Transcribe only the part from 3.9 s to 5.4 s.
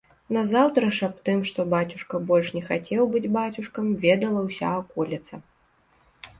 ведала ўся аколіца.